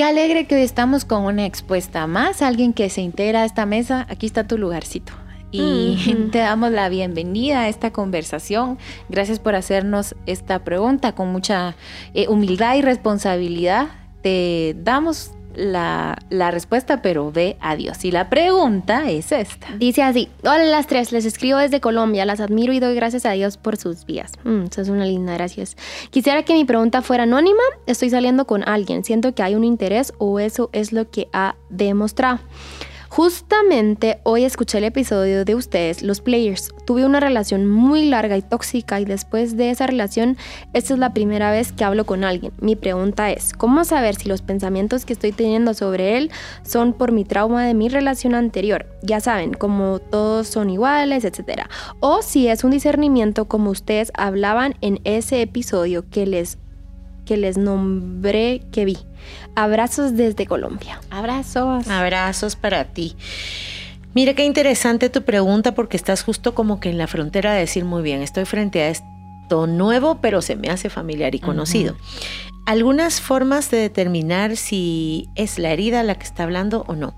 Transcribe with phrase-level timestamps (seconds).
[0.00, 3.66] Qué alegre que hoy estamos con una expuesta más, alguien que se integra a esta
[3.66, 4.06] mesa.
[4.08, 5.12] Aquí está tu lugarcito.
[5.50, 5.98] Y
[6.32, 8.78] te damos la bienvenida a esta conversación.
[9.10, 11.76] Gracias por hacernos esta pregunta con mucha
[12.14, 13.88] eh, humildad y responsabilidad.
[14.22, 16.16] Te damos la,
[16.50, 18.04] respuesta, pero ve a Dios.
[18.04, 19.68] Y la pregunta es esta.
[19.76, 23.32] Dice así, hola las tres, les escribo desde Colombia, las admiro y doy gracias a
[23.32, 24.32] Dios por sus vías.
[24.44, 25.76] Mm, eso es una linda, gracias.
[26.10, 30.12] Quisiera que mi pregunta fuera anónima, estoy saliendo con alguien, siento que hay un interés
[30.18, 32.40] o eso es lo que ha demostrado.
[33.10, 36.72] Justamente hoy escuché el episodio de ustedes, los players.
[36.86, 40.36] Tuve una relación muy larga y tóxica y después de esa relación,
[40.74, 42.52] esta es la primera vez que hablo con alguien.
[42.60, 46.30] Mi pregunta es, ¿cómo saber si los pensamientos que estoy teniendo sobre él
[46.62, 48.86] son por mi trauma de mi relación anterior?
[49.02, 51.62] Ya saben, como todos son iguales, etc.
[51.98, 56.58] O si es un discernimiento como ustedes hablaban en ese episodio que les
[57.30, 58.98] que les nombré que vi.
[59.54, 61.00] Abrazos desde Colombia.
[61.10, 61.86] Abrazos.
[61.86, 63.14] Abrazos para ti.
[64.14, 67.84] Mira qué interesante tu pregunta porque estás justo como que en la frontera de decir
[67.84, 71.94] muy bien, estoy frente a esto nuevo, pero se me hace familiar y conocido
[72.70, 77.16] algunas formas de determinar si es la herida la que está hablando o no.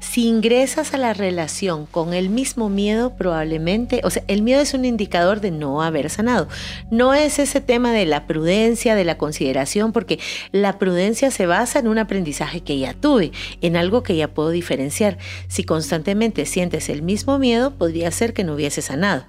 [0.00, 4.72] Si ingresas a la relación con el mismo miedo, probablemente, o sea, el miedo es
[4.72, 6.48] un indicador de no haber sanado.
[6.90, 10.20] No es ese tema de la prudencia, de la consideración, porque
[10.52, 14.48] la prudencia se basa en un aprendizaje que ya tuve, en algo que ya puedo
[14.48, 15.18] diferenciar.
[15.48, 19.26] Si constantemente sientes el mismo miedo, podría ser que no hubiese sanado.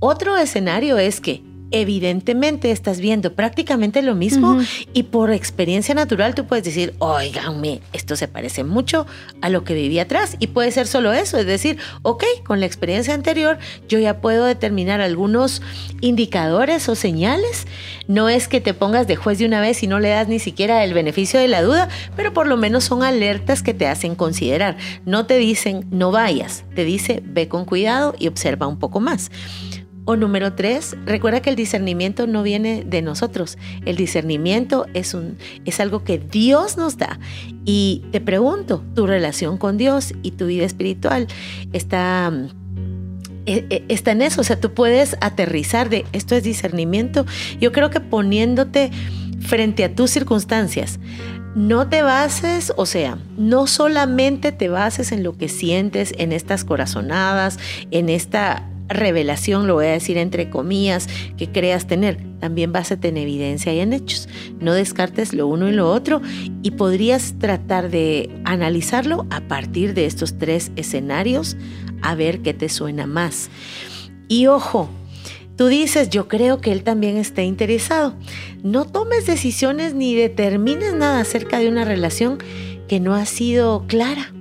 [0.00, 4.58] Otro escenario es que evidentemente estás viendo prácticamente lo mismo
[4.92, 9.06] y por experiencia natural tú puedes decir, oiganme, esto se parece mucho
[9.40, 12.66] a lo que viví atrás y puede ser solo eso, es decir, ok, con la
[12.66, 13.58] experiencia anterior
[13.88, 15.62] yo ya puedo determinar algunos
[16.00, 17.66] indicadores o señales,
[18.06, 20.38] no es que te pongas de juez de una vez y no le das ni
[20.38, 24.14] siquiera el beneficio de la duda, pero por lo menos son alertas que te hacen
[24.14, 29.00] considerar, no te dicen no vayas, te dice ve con cuidado y observa un poco
[29.00, 29.32] más.
[30.06, 33.56] O número tres, recuerda que el discernimiento no viene de nosotros.
[33.86, 37.18] El discernimiento es, un, es algo que Dios nos da.
[37.64, 41.26] Y te pregunto, tu relación con Dios y tu vida espiritual
[41.72, 42.30] está,
[43.46, 44.42] e, e, está en eso.
[44.42, 47.24] O sea, tú puedes aterrizar de esto es discernimiento.
[47.58, 48.90] Yo creo que poniéndote
[49.40, 51.00] frente a tus circunstancias,
[51.54, 56.64] no te bases, o sea, no solamente te bases en lo que sientes, en estas
[56.64, 57.58] corazonadas,
[57.90, 62.98] en esta revelación, lo voy a decir entre comillas, que creas tener, también vas a
[62.98, 64.28] tener evidencia y en hechos.
[64.60, 66.20] No descartes lo uno y lo otro
[66.62, 71.56] y podrías tratar de analizarlo a partir de estos tres escenarios
[72.02, 73.50] a ver qué te suena más.
[74.28, 74.88] Y ojo,
[75.56, 78.14] tú dices, yo creo que él también está interesado.
[78.62, 82.38] No tomes decisiones ni determines nada acerca de una relación
[82.88, 84.32] que no ha sido clara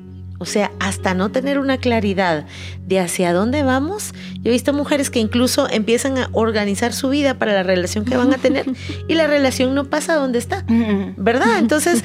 [0.43, 2.45] o sea, hasta no tener una claridad
[2.85, 7.39] de hacia dónde vamos, yo he visto mujeres que incluso empiezan a organizar su vida
[7.39, 8.65] para la relación que van a tener
[9.07, 10.65] y la relación no pasa donde está,
[11.15, 11.57] ¿verdad?
[11.59, 12.03] Entonces,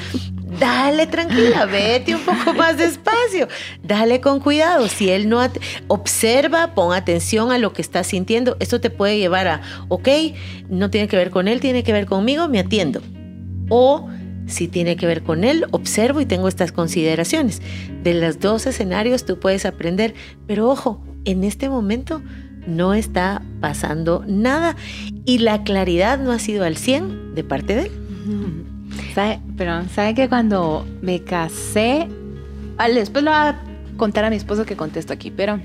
[0.60, 3.48] dale tranquila, vete un poco más despacio,
[3.82, 4.86] dale con cuidado.
[4.86, 5.40] Si él no
[5.88, 8.56] observa, pon atención a lo que está sintiendo.
[8.60, 10.08] Esto te puede llevar a, ok,
[10.68, 13.02] no tiene que ver con él, tiene que ver conmigo, me atiendo.
[13.68, 14.08] O
[14.48, 17.62] si tiene que ver con él, observo y tengo estas consideraciones.
[18.02, 20.14] De los dos escenarios tú puedes aprender,
[20.46, 22.22] pero ojo, en este momento
[22.66, 24.76] no está pasando nada
[25.24, 27.92] y la claridad no ha sido al 100 de parte de él.
[29.56, 32.06] Pero sabe que cuando me casé,
[32.94, 33.60] después lo voy a
[33.96, 35.58] contar a mi esposo que contesto aquí, pero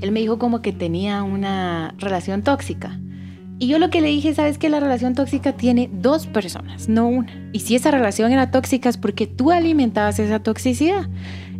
[0.00, 2.98] él me dijo como que tenía una relación tóxica.
[3.58, 7.08] Y yo lo que le dije, sabes que la relación tóxica tiene dos personas, no
[7.08, 7.32] una.
[7.52, 11.08] Y si esa relación era tóxica es porque tú alimentabas esa toxicidad.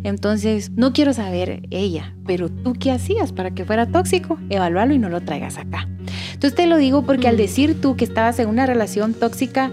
[0.03, 4.99] Entonces, no quiero saber ella, pero tú qué hacías para que fuera tóxico, evalúalo y
[4.99, 5.87] no lo traigas acá.
[6.33, 7.39] Entonces te lo digo porque al mm.
[7.39, 9.71] decir tú que estabas en una relación tóxica,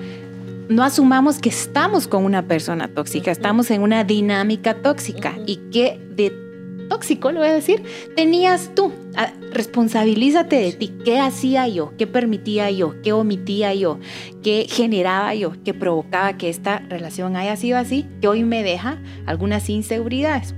[0.68, 6.00] no asumamos que estamos con una persona tóxica, estamos en una dinámica tóxica y que
[6.16, 6.43] de
[6.88, 7.82] tóxico, lo voy a decir,
[8.16, 8.92] tenías tú.
[9.16, 10.92] Ah, responsabilízate de ti.
[11.04, 11.92] ¿Qué hacía yo?
[11.96, 13.00] ¿Qué permitía yo?
[13.02, 13.98] ¿Qué omitía yo?
[14.42, 15.52] ¿Qué generaba yo?
[15.64, 18.06] ¿Qué provocaba que esta relación haya sido así?
[18.20, 20.54] Que hoy me deja algunas inseguridades.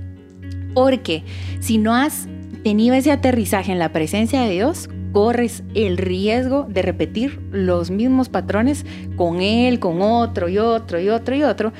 [0.73, 1.23] Porque
[1.59, 2.27] si no has
[2.63, 8.29] tenido ese aterrizaje en la presencia de Dios, corres el riesgo de repetir los mismos
[8.29, 8.85] patrones
[9.15, 11.73] con él, con otro y otro y otro y otro,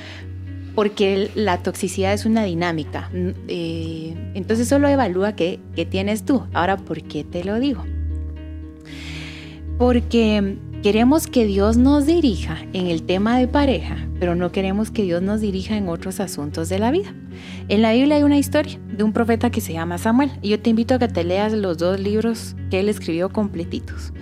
[0.77, 3.09] porque la toxicidad es una dinámica.
[3.47, 5.59] Eh, entonces solo evalúa qué,
[5.89, 6.44] tienes tú.
[6.53, 7.83] Ahora, ¿por qué te lo digo?
[9.79, 15.01] Porque queremos que Dios nos dirija en el tema de pareja, pero no queremos que
[15.01, 17.12] Dios nos dirija en otros asuntos de la vida.
[17.69, 20.59] En la Biblia hay una historia de un profeta que se llama Samuel y yo
[20.59, 24.13] te invito a que te leas los dos libros que él escribió completitos.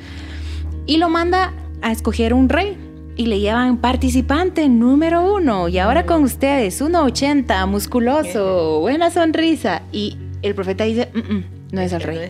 [0.86, 2.78] Y lo manda a escoger un rey
[3.16, 10.18] y le llevan participante número uno y ahora con ustedes, 1,80, musculoso, buena sonrisa y
[10.42, 12.30] el profeta dice, "Mm, mm, no es el rey.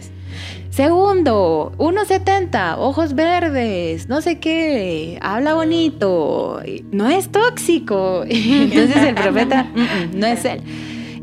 [0.70, 6.62] Segundo, 1,70, ojos verdes, no sé qué, habla bonito,
[6.92, 8.24] no es tóxico.
[8.30, 10.62] Entonces el profeta, "Mm, no es él.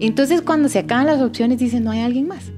[0.01, 2.51] Entonces cuando se acaban las opciones dicen, no hay alguien más.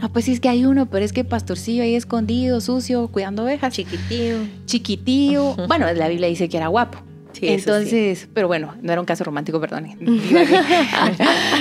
[0.00, 3.44] Ah, pues sí es que hay uno, pero es que pastorcillo ahí escondido, sucio, cuidando
[3.44, 3.72] ovejas.
[3.72, 4.38] Chiquitío.
[4.66, 5.56] Chiquitillo.
[5.68, 6.98] Bueno, la Biblia dice que era guapo.
[7.32, 7.48] Sí.
[7.48, 9.86] Entonces, pero bueno, no era un caso romántico, perdón.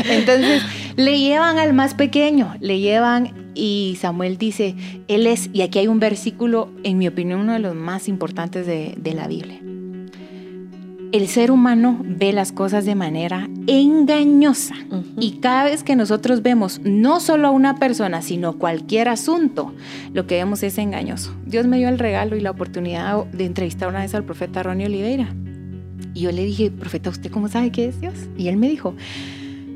[0.10, 0.62] Entonces,
[0.96, 4.76] le llevan al más pequeño, le llevan y Samuel dice,
[5.08, 8.68] él es, y aquí hay un versículo, en mi opinión, uno de los más importantes
[8.68, 9.60] de, de la Biblia.
[11.14, 14.74] El ser humano ve las cosas de manera engañosa
[15.20, 19.76] y cada vez que nosotros vemos no solo a una persona, sino cualquier asunto,
[20.12, 21.36] lo que vemos es engañoso.
[21.46, 24.88] Dios me dio el regalo y la oportunidad de entrevistar una vez al profeta Ronnie
[24.88, 25.36] Oliveira.
[26.16, 28.16] Y yo le dije, profeta, ¿usted cómo sabe qué es Dios?
[28.36, 28.96] Y él me dijo,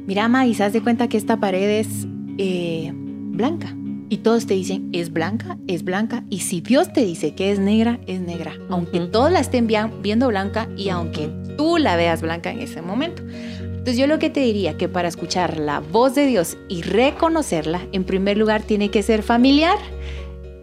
[0.08, 2.08] mira, ma, y se de cuenta que esta pared es
[2.40, 3.76] eh, blanca.
[4.10, 6.24] Y todos te dicen, es blanca, es blanca.
[6.30, 8.54] Y si Dios te dice que es negra, es negra.
[8.70, 13.22] Aunque todos la estén viendo blanca y aunque tú la veas blanca en ese momento.
[13.60, 17.82] Entonces yo lo que te diría que para escuchar la voz de Dios y reconocerla,
[17.92, 19.78] en primer lugar tiene que ser familiar.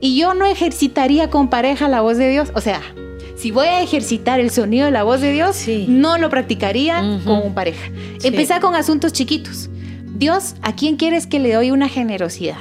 [0.00, 2.50] Y yo no ejercitaría con pareja la voz de Dios.
[2.54, 2.80] O sea,
[3.36, 5.86] si voy a ejercitar el sonido de la voz de Dios, Sí.
[5.88, 7.24] no lo practicaría Ujú.
[7.42, 7.90] con pareja.
[8.18, 8.28] Sí.
[8.28, 9.68] Empezar con asuntos chiquitos.
[10.16, 12.56] Dios, ¿a quién quieres que le doy una generosidad?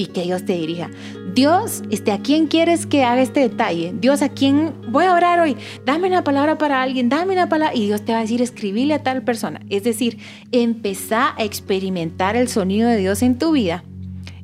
[0.00, 0.88] Y que Dios te dirija.
[1.34, 3.92] Dios, este, ¿a quién quieres que haga este detalle?
[4.00, 5.58] Dios, ¿a quién voy a orar hoy?
[5.84, 7.76] Dame una palabra para alguien, dame una palabra.
[7.76, 9.60] Y Dios te va a decir, escribile a tal persona.
[9.68, 10.16] Es decir,
[10.52, 13.84] empezá a experimentar el sonido de Dios en tu vida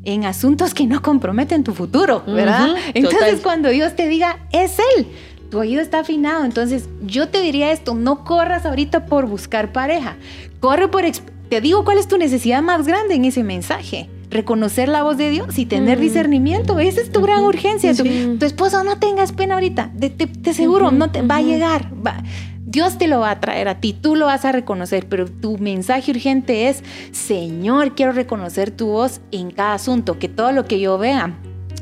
[0.05, 2.77] en asuntos que no comprometen tu futuro, ¿verdad?
[2.93, 3.41] Entonces, total.
[3.43, 5.07] cuando Dios te diga, es Él,
[5.51, 6.45] tu oído está afinado.
[6.45, 10.17] Entonces, yo te diría esto, no corras ahorita por buscar pareja,
[10.61, 11.05] corre por...
[11.49, 14.11] Te digo cuál es tu necesidad más grande en ese mensaje.
[14.31, 16.01] Reconocer la voz de Dios y tener Mm.
[16.03, 16.79] discernimiento.
[16.79, 17.95] Esa es tu gran urgencia.
[17.95, 18.37] Tu, sí.
[18.39, 19.91] tu esposo, no tengas pena ahorita.
[19.95, 21.91] De, te, te seguro, no te va a llegar.
[22.07, 22.23] va-
[22.69, 25.57] Dios te lo va a traer a ti, tú lo vas a reconocer, pero tu
[25.57, 26.83] mensaje urgente es,
[27.13, 31.39] Señor, quiero reconocer tu voz en cada asunto, que todo lo que yo vea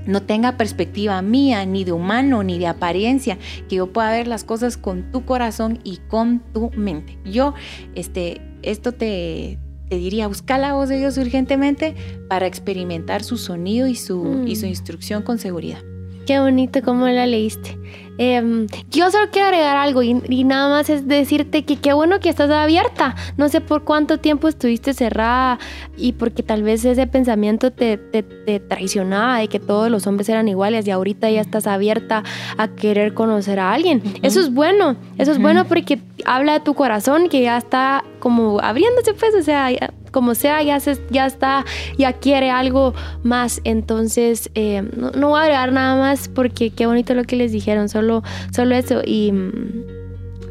[0.07, 3.39] no tenga perspectiva mía, ni de humano, ni de apariencia,
[3.69, 7.19] que yo pueda ver las cosas con tu corazón y con tu mente.
[7.25, 7.55] Yo,
[7.95, 9.59] este, esto te,
[9.89, 11.95] te diría, busca la voz de Dios urgentemente
[12.29, 14.49] para experimentar su sonido y su, Mm.
[14.49, 15.83] y su instrucción con seguridad.
[16.27, 17.79] Qué bonito cómo la leíste.
[18.17, 22.21] Em, yo solo quiero agregar algo y, y nada más es decirte que qué bueno
[22.21, 23.17] que estás abierta.
[23.37, 25.59] No sé por cuánto tiempo estuviste cerrada
[25.97, 30.29] y porque tal vez ese pensamiento te, te- te traicionaba de que todos los hombres
[30.29, 32.23] eran iguales y ahorita ya estás abierta
[32.57, 34.01] a querer conocer a alguien.
[34.23, 38.61] Eso es bueno, eso es bueno porque habla de tu corazón que ya está como
[38.61, 41.65] abriéndose pues, o sea, ya- como sea, ya, se, ya está,
[41.99, 42.95] ya quiere algo
[43.25, 43.61] más.
[43.65, 47.51] Entonces, eh, no, no voy a agregar nada más porque qué bonito lo que les
[47.51, 48.23] dijeron, solo,
[48.53, 49.03] solo eso.
[49.05, 49.33] Y,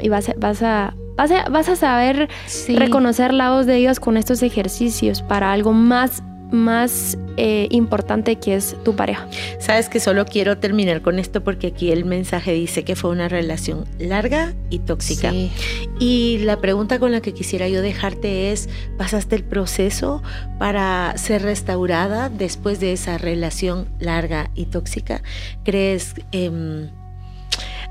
[0.00, 2.28] y vas, vas, a, vas, a, vas a saber
[2.68, 8.54] reconocer la voz de Dios con estos ejercicios para algo más, más eh, importante que
[8.54, 9.28] es tu pareja.
[9.58, 13.28] Sabes que solo quiero terminar con esto porque aquí el mensaje dice que fue una
[13.28, 15.30] relación larga y tóxica.
[15.30, 15.50] Sí.
[15.98, 20.22] Y la pregunta con la que quisiera yo dejarte es, ¿pasaste el proceso
[20.58, 25.22] para ser restaurada después de esa relación larga y tóxica?
[25.64, 26.90] ¿Crees em,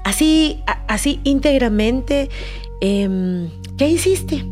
[0.04, 2.30] así, así íntegramente?
[2.82, 4.46] em, ¿Qué hiciste?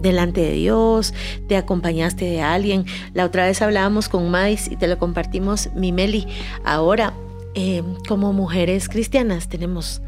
[0.00, 1.12] Delante de Dios,
[1.48, 2.84] te acompañaste de alguien.
[3.14, 6.26] La otra vez hablábamos con Mais y te lo compartimos, mi Meli.
[6.64, 7.14] Ahora,
[7.54, 10.00] eh, como mujeres cristianas, tenemos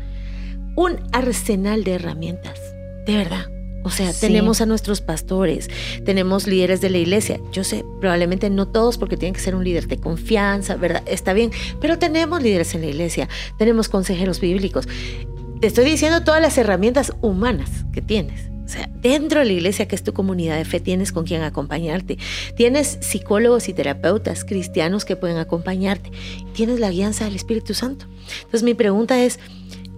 [0.76, 2.58] un arsenal de herramientas,
[3.06, 3.46] de verdad.
[3.82, 4.26] O sea, Sí.
[4.26, 5.70] tenemos a nuestros pastores,
[6.04, 7.40] tenemos líderes de la iglesia.
[7.50, 11.02] Yo sé, probablemente no todos porque tienen que ser un líder de confianza, ¿verdad?
[11.06, 13.26] Está bien, pero tenemos líderes en la iglesia,
[13.58, 14.86] tenemos consejeros bíblicos.
[15.62, 18.49] Te estoy diciendo todas las herramientas humanas que tienes.
[18.70, 21.42] O sea, dentro de la iglesia, que es tu comunidad de fe, tienes con quien
[21.42, 22.18] acompañarte.
[22.54, 26.12] Tienes psicólogos y terapeutas cristianos que pueden acompañarte.
[26.52, 28.06] Tienes la guianza del Espíritu Santo.
[28.36, 29.40] Entonces mi pregunta es,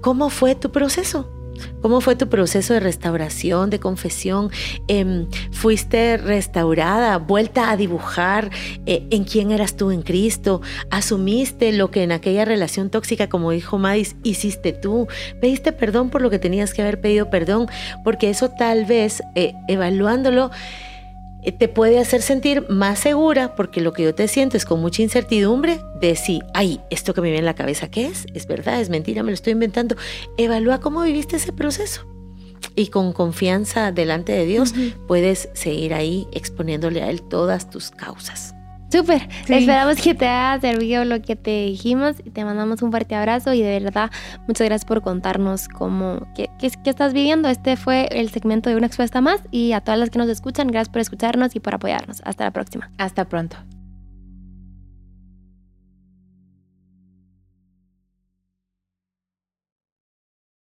[0.00, 1.41] ¿cómo fue tu proceso?
[1.80, 4.50] ¿Cómo fue tu proceso de restauración, de confesión?
[4.88, 8.50] Em, ¿Fuiste restaurada, vuelta a dibujar
[8.86, 10.60] eh, en quién eras tú en Cristo?
[10.90, 15.08] ¿Asumiste lo que en aquella relación tóxica, como dijo Madis, hiciste tú?
[15.40, 17.66] ¿Pediste perdón por lo que tenías que haber pedido perdón?
[18.04, 20.50] Porque eso tal vez, eh, evaluándolo,
[21.50, 25.02] te puede hacer sentir más segura porque lo que yo te siento es con mucha
[25.02, 28.26] incertidumbre de si, ay, esto que me viene en la cabeza, ¿qué es?
[28.32, 28.80] ¿Es verdad?
[28.80, 29.24] ¿Es mentira?
[29.24, 29.96] ¿Me lo estoy inventando?
[30.36, 32.06] Evalúa cómo viviste ese proceso.
[32.76, 34.72] Y con confianza delante de Dios
[35.08, 38.54] puedes seguir ahí exponiéndole a Él todas tus causas.
[38.92, 39.26] Súper.
[39.48, 43.54] Esperamos que te haya servido lo que te dijimos y te mandamos un fuerte abrazo
[43.54, 44.10] y de verdad
[44.46, 47.48] muchas gracias por contarnos cómo, qué, qué, estás viviendo.
[47.48, 50.68] Este fue el segmento de Una Expuesta Más y a todas las que nos escuchan,
[50.68, 52.20] gracias por escucharnos y por apoyarnos.
[52.26, 52.90] Hasta la próxima.
[52.98, 53.56] Hasta pronto.